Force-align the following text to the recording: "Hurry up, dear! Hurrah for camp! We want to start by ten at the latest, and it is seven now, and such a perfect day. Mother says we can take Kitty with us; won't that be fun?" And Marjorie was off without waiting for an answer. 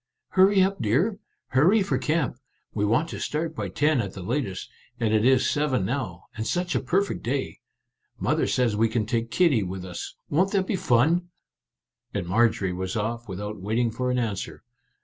"Hurry 0.29 0.63
up, 0.63 0.81
dear! 0.81 1.19
Hurrah 1.49 1.83
for 1.83 1.99
camp! 1.99 2.39
We 2.73 2.85
want 2.85 3.09
to 3.09 3.19
start 3.19 3.55
by 3.55 3.69
ten 3.69 4.01
at 4.01 4.13
the 4.13 4.23
latest, 4.23 4.67
and 4.99 5.13
it 5.13 5.23
is 5.23 5.47
seven 5.47 5.85
now, 5.85 6.23
and 6.35 6.47
such 6.47 6.73
a 6.73 6.79
perfect 6.79 7.21
day. 7.21 7.59
Mother 8.17 8.47
says 8.47 8.75
we 8.75 8.89
can 8.89 9.05
take 9.05 9.29
Kitty 9.29 9.61
with 9.61 9.85
us; 9.85 10.15
won't 10.27 10.53
that 10.53 10.65
be 10.65 10.75
fun?" 10.75 11.29
And 12.15 12.25
Marjorie 12.25 12.73
was 12.73 12.95
off 12.95 13.29
without 13.29 13.61
waiting 13.61 13.91
for 13.91 14.09
an 14.09 14.17
answer. 14.17 14.63